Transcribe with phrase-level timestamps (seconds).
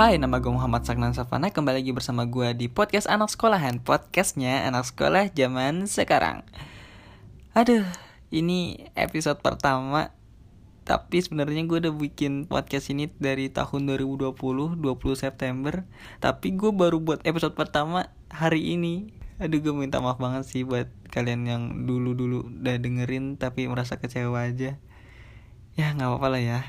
[0.00, 4.64] Hai, nama gue Muhammad Sagnan Safana Kembali lagi bersama gue di podcast anak sekolahan Podcastnya
[4.64, 6.40] anak sekolah zaman sekarang.
[7.52, 7.84] Aduh,
[8.32, 10.16] ini episode pertama.
[10.88, 14.80] Tapi sebenarnya gue udah bikin podcast ini dari tahun 2020, 20
[15.20, 15.84] September.
[16.16, 19.12] Tapi gue baru buat episode pertama hari ini.
[19.36, 24.48] Aduh gue minta maaf banget sih buat kalian yang dulu-dulu udah dengerin tapi merasa kecewa
[24.48, 24.80] aja.
[25.76, 26.60] Ya nggak apa-apa lah ya.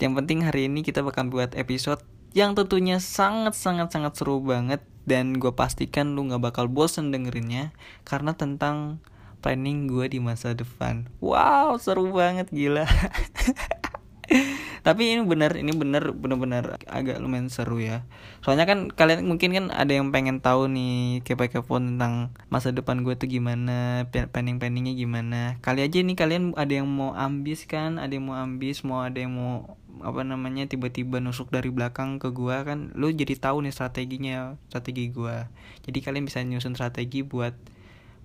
[0.00, 5.56] Yang penting hari ini kita bakal buat episode yang tentunya sangat-sangat-sangat seru banget dan gue
[5.56, 7.72] pastikan lu gak bakal bosen dengerinnya
[8.04, 9.00] karena tentang
[9.40, 11.08] planning gue di masa depan.
[11.24, 12.84] Wow, seru banget gila.
[14.86, 18.04] Tapi ini bener, ini bener, bener-bener agak lumayan seru ya.
[18.44, 23.16] Soalnya kan kalian mungkin kan ada yang pengen tahu nih kepo-kepo tentang masa depan gue
[23.16, 25.56] tuh gimana, planning-planningnya gimana.
[25.64, 29.18] Kali aja nih kalian ada yang mau ambis kan, ada yang mau ambis, mau ada
[29.18, 33.72] yang mau apa namanya tiba-tiba nusuk dari belakang ke gua kan lu jadi tahu nih
[33.72, 35.48] strateginya strategi gua.
[35.86, 37.54] Jadi kalian bisa nyusun strategi buat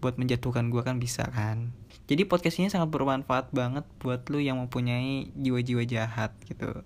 [0.00, 1.70] buat menjatuhkan gua kan bisa kan.
[2.10, 6.66] Jadi podcast ini sangat bermanfaat banget buat lu yang mempunyai jiwa-jiwa jahat gitu.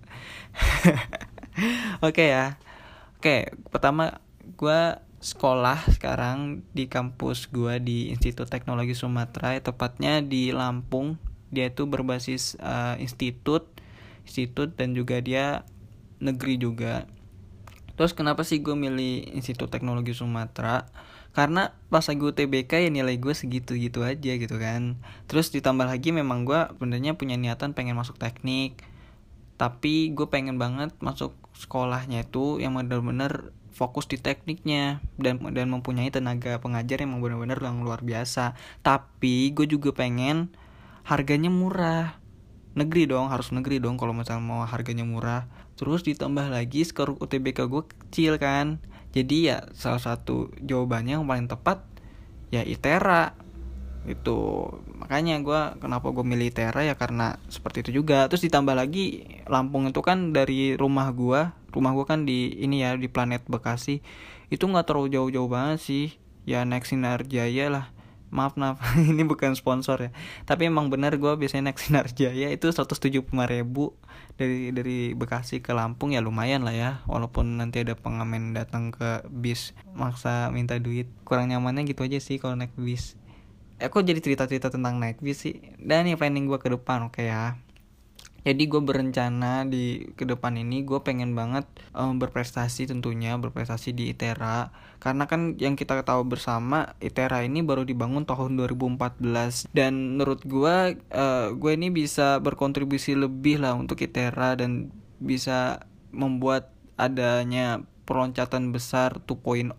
[2.04, 2.46] Oke okay ya.
[3.16, 3.40] Oke okay,
[3.72, 4.20] pertama
[4.60, 11.16] gua sekolah sekarang di kampus gua di Institut Teknologi Sumatera tepatnya di Lampung.
[11.48, 13.70] Dia itu berbasis uh, institut
[14.24, 15.68] institut dan juga dia
[16.18, 17.04] negeri juga.
[17.94, 20.90] Terus kenapa sih gue milih Institut Teknologi Sumatera?
[21.30, 24.98] Karena pas lagi UTBK ya nilai gue segitu-gitu aja gitu kan.
[25.30, 28.82] Terus ditambah lagi memang gue sebenarnya punya niatan pengen masuk teknik
[29.54, 36.10] tapi gue pengen banget masuk sekolahnya itu yang benar-benar fokus di tekniknya dan dan mempunyai
[36.10, 38.58] tenaga pengajar yang benar-benar yang luar biasa.
[38.82, 40.50] Tapi gue juga pengen
[41.06, 42.18] harganya murah
[42.74, 45.46] negeri dong harus negeri dong kalau misalnya mau harganya murah.
[45.78, 48.82] Terus ditambah lagi skor UTBK gue kecil kan.
[49.14, 51.86] Jadi ya salah satu jawabannya yang paling tepat
[52.50, 53.38] ya ITERA.
[54.04, 54.68] Itu
[55.00, 58.26] makanya gue kenapa gue milih ITERA ya karena seperti itu juga.
[58.26, 62.98] Terus ditambah lagi Lampung itu kan dari rumah gue rumah gue kan di ini ya
[62.98, 64.02] di planet Bekasi.
[64.50, 66.06] Itu nggak terlalu jauh-jauh banget sih.
[66.44, 67.93] Ya naik sinar jaya lah
[68.34, 68.82] maaf maaf.
[69.14, 70.10] Ini bukan sponsor ya.
[70.42, 73.94] Tapi emang benar gue biasanya naik sinar jaya itu 175 ribu
[74.34, 76.90] dari dari Bekasi ke Lampung ya lumayan lah ya.
[77.06, 81.06] Walaupun nanti ada pengamen datang ke bis maksa minta duit.
[81.22, 83.14] Kurang nyamannya gitu aja sih kalau naik bis.
[83.78, 85.62] Aku jadi cerita-cerita tentang naik bis sih?
[85.78, 87.54] Dan nih planning gue ke depan oke okay ya
[88.44, 91.64] jadi gue berencana di ke depan ini gue pengen banget
[91.96, 94.68] um, berprestasi tentunya berprestasi di ITERA
[95.00, 101.00] karena kan yang kita tahu bersama ITERA ini baru dibangun tahun 2014 dan menurut gue
[101.10, 109.18] uh, gue ini bisa berkontribusi lebih lah untuk ITERA dan bisa membuat adanya peloncatan besar
[109.24, 109.72] 2.0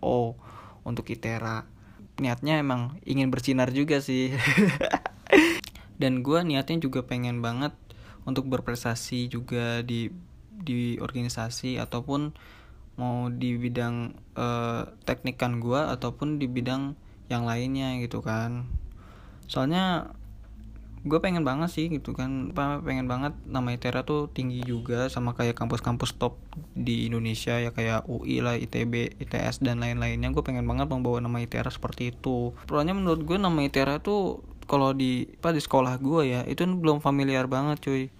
[0.82, 1.76] untuk ITERA
[2.16, 4.32] niatnya emang ingin bersinar juga sih.
[6.00, 7.72] Dan gue niatnya juga pengen banget
[8.26, 10.10] untuk berprestasi juga di
[10.50, 12.34] di organisasi ataupun
[12.96, 16.96] mau di bidang uh, teknikan gue ataupun di bidang
[17.28, 18.66] yang lainnya gitu kan.
[19.46, 20.10] Soalnya
[21.06, 22.50] gue pengen banget sih gitu kan
[22.82, 26.34] pengen banget nama ITERA tuh tinggi juga sama kayak kampus-kampus top
[26.74, 30.34] di Indonesia ya kayak UI lah ITB ITS dan lain-lainnya.
[30.34, 32.56] Gue pengen banget membawa nama ITERA seperti itu.
[32.66, 36.98] Soalnya menurut gue nama ITERA tuh kalau di apa di sekolah gue ya itu belum
[36.98, 38.10] familiar banget cuy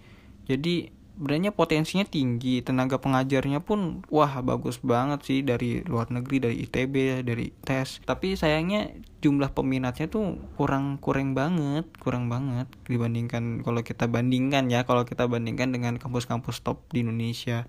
[0.46, 6.56] jadi sebenarnya potensinya tinggi tenaga pengajarnya pun wah bagus banget sih dari luar negeri dari
[6.68, 8.92] ITB dari tes tapi sayangnya
[9.24, 15.24] jumlah peminatnya tuh kurang kurang banget kurang banget dibandingkan kalau kita bandingkan ya kalau kita
[15.24, 17.64] bandingkan dengan kampus-kampus top di Indonesia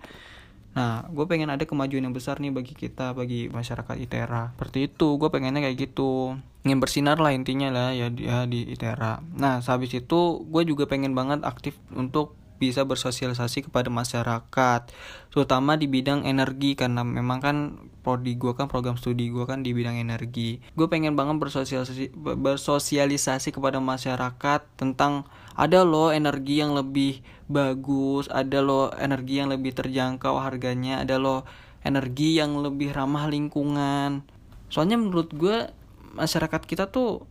[0.78, 4.54] Nah, gue pengen ada kemajuan yang besar nih bagi kita, bagi masyarakat ITERA.
[4.54, 6.38] Seperti itu, gue pengennya kayak gitu.
[6.62, 9.25] Ingin bersinar lah intinya lah ya, ya di ITERA.
[9.42, 14.81] Nah, sehabis itu gue juga pengen banget aktif untuk bisa bersosialisasi kepada masyarakat
[15.30, 17.57] terutama di bidang energi karena memang kan
[18.01, 20.63] prodi gue kan program studi gue kan di bidang energi.
[20.74, 28.60] Gue pengen banget bersosialisasi bersosialisasi kepada masyarakat tentang ada loh energi yang lebih bagus ada
[28.60, 31.48] loh energi yang lebih terjangkau harganya ada loh
[31.83, 34.24] energi yang lebih ramah lingkungan.
[34.68, 35.71] Soalnya menurut gue
[36.18, 37.24] masyarakat kita tuh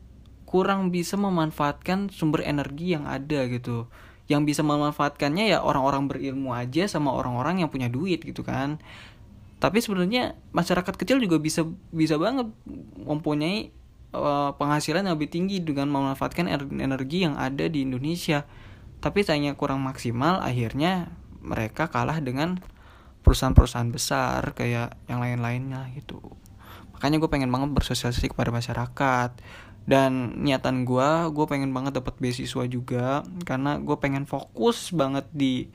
[0.47, 3.91] kurang bisa memanfaatkan sumber energi yang ada gitu
[4.27, 8.83] yang bisa memanfaatkannya ya orang-orang berilmu aja sama orang-orang yang punya duit gitu kan.
[9.57, 11.65] Tapi sebenarnya masyarakat kecil juga bisa
[11.95, 12.51] bisa banget
[13.01, 13.73] mempunyai
[14.13, 18.45] uh, penghasilan yang lebih tinggi dengan memanfaatkan energi yang ada di Indonesia.
[19.01, 22.59] Tapi sayangnya kurang maksimal akhirnya mereka kalah dengan
[23.23, 26.19] perusahaan-perusahaan besar kayak yang lain-lainnya gitu.
[26.97, 29.31] Makanya gue pengen banget bersosialisasi kepada masyarakat
[29.87, 33.23] dan niatan gue gue pengen banget dapat beasiswa juga.
[33.47, 35.71] Karena gue pengen fokus banget di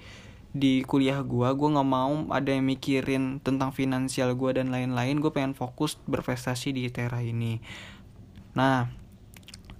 [0.51, 5.23] di kuliah gue gue nggak mau ada yang mikirin tentang finansial gue dan lain-lain.
[5.23, 7.63] Gue pengen fokus berprestasi di Tera ini.
[8.53, 8.91] Nah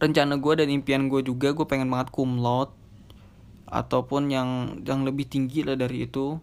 [0.02, 2.74] rencana gue dan impian gue juga gue pengen banget laude
[3.68, 4.50] ataupun yang
[4.88, 6.40] yang lebih tinggi lah dari itu.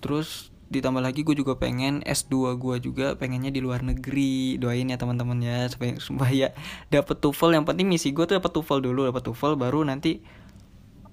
[0.00, 4.58] Terus ditambah lagi gue juga pengen S2 gue juga pengennya di luar negeri.
[4.58, 6.46] Doain ya teman-teman ya supaya supaya
[6.90, 7.54] dapet TOEFL.
[7.54, 10.26] Yang penting misi gue tuh dapet TOEFL dulu dapet TOEFL baru nanti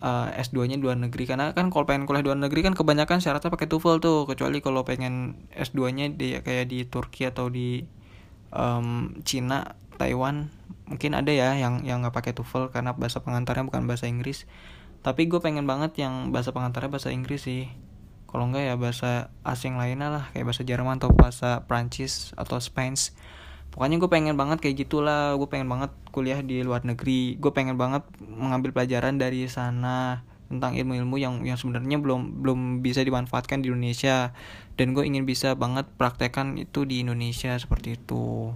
[0.02, 1.24] uh, eh, S2 nya di luar negeri.
[1.30, 4.20] Karena kan kalau pengen kuliah di luar negeri kan kebanyakan syaratnya pakai TOEFL tuh.
[4.26, 7.86] Kecuali kalau pengen S2 nya di kayak di Turki atau di
[8.50, 10.50] um, Cina Taiwan
[10.84, 14.50] mungkin ada ya yang yang nggak pakai TOEFL karena bahasa pengantarnya bukan bahasa Inggris.
[15.06, 17.70] Tapi gue pengen banget yang bahasa pengantarnya bahasa Inggris sih
[18.34, 23.14] kalau enggak ya bahasa asing lainnya lah kayak bahasa Jerman atau bahasa Prancis atau Spanish.
[23.70, 27.38] Pokoknya gue pengen banget kayak gitulah gue pengen banget kuliah di luar negeri.
[27.38, 33.06] Gue pengen banget mengambil pelajaran dari sana tentang ilmu-ilmu yang yang sebenarnya belum belum bisa
[33.06, 34.34] dimanfaatkan di Indonesia.
[34.82, 38.50] Dan gue ingin bisa banget praktekkan itu di Indonesia seperti itu.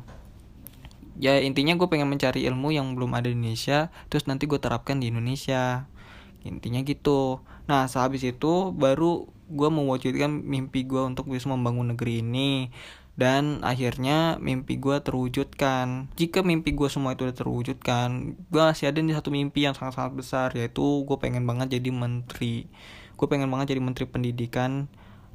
[1.21, 4.97] Ya intinya gue pengen mencari ilmu yang belum ada di Indonesia terus nanti gue terapkan
[4.97, 5.85] di Indonesia.
[6.41, 7.45] Intinya gitu.
[7.69, 12.71] Nah sehabis itu baru gue mewujudkan mimpi gue untuk bisa membangun negeri ini.
[13.17, 16.13] Dan akhirnya mimpi gue terwujudkan.
[16.13, 20.13] Jika mimpi gue semua itu udah terwujudkan gue masih ada di satu mimpi yang sangat-sangat
[20.13, 22.69] besar yaitu gue pengen banget jadi menteri.
[23.17, 24.85] Gue pengen banget jadi menteri pendidikan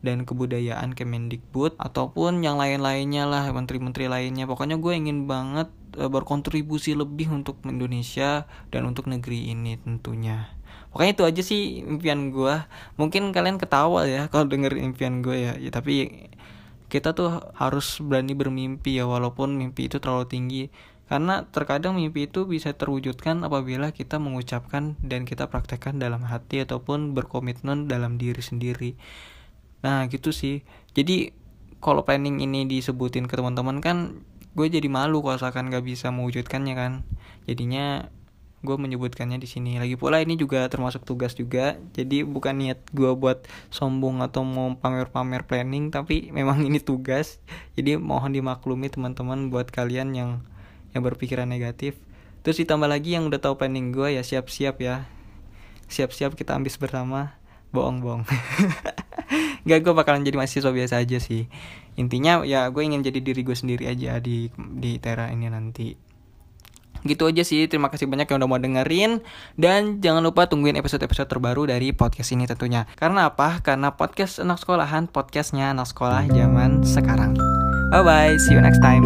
[0.03, 4.47] dan kebudayaan Kemendikbud ataupun yang lain-lainnya lah menteri-menteri lainnya.
[4.51, 10.51] Pokoknya gue ingin banget uh, berkontribusi lebih untuk Indonesia dan untuk negeri ini tentunya
[10.93, 12.55] pokoknya itu aja sih impian gue
[13.01, 16.29] mungkin kalian ketawa ya kalau denger impian gue ya, ya tapi
[16.93, 20.65] kita tuh harus berani bermimpi ya walaupun mimpi itu terlalu tinggi.
[21.09, 27.17] Karena terkadang mimpi itu bisa terwujudkan apabila kita mengucapkan dan kita praktekkan dalam hati ataupun
[27.17, 29.01] berkomitmen dalam diri sendiri.
[29.81, 30.69] Nah gitu sih.
[30.93, 31.33] Jadi
[31.81, 34.21] kalau planning ini disebutin ke teman-teman kan
[34.53, 36.93] gue jadi malu kalau misalkan gak bisa mewujudkannya kan.
[37.49, 38.13] Jadinya
[38.63, 39.77] gue menyebutkannya di sini.
[39.83, 41.77] Lagi pula ini juga termasuk tugas juga.
[41.99, 43.45] Jadi bukan niat gue buat
[43.75, 47.43] sombong atau mau pamer-pamer planning tapi memang ini tugas.
[47.75, 50.31] Jadi mohon dimaklumi teman-teman buat kalian yang
[50.95, 51.99] yang berpikiran negatif.
[52.47, 55.11] Terus ditambah lagi yang udah tahu planning gue ya siap-siap ya.
[55.91, 57.35] Siap-siap kita ambis bersama.
[57.75, 58.23] Bohong-bohong.
[59.69, 61.51] Gak gue bakalan jadi mahasiswa biasa aja sih.
[61.99, 66.12] Intinya ya gue ingin jadi diri gue sendiri aja di di Tera ini nanti
[67.03, 69.23] Gitu aja sih, terima kasih banyak yang udah mau dengerin.
[69.55, 72.87] Dan jangan lupa tungguin episode-episode terbaru dari podcast ini tentunya.
[72.99, 73.63] Karena apa?
[73.63, 77.39] Karena podcast anak sekolahan, podcastnya anak sekolah zaman sekarang.
[77.93, 79.05] Bye-bye, see you next time